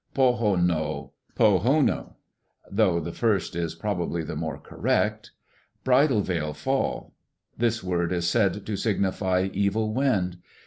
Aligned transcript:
"Po' 0.15 0.33
ho 0.33 0.55
no, 0.55 1.13
Po 1.35 1.59
ho' 1.59 1.79
no 1.79 2.15
(though 2.71 2.99
the 2.99 3.11
first 3.11 3.55
is 3.55 3.75
probably 3.75 4.23
the 4.23 4.35
more 4.35 4.57
correct), 4.59 5.29
Bridal 5.83 6.21
Veil 6.21 6.55
Fall.... 6.55 7.13
This 7.55 7.83
word 7.83 8.11
is 8.11 8.27
said 8.27 8.65
to 8.65 8.75
signify 8.75 9.49
'evil 9.53 9.93
wind.' 9.93 10.37